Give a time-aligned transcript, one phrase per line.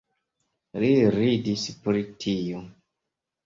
[0.83, 2.67] Li ridis pri tio.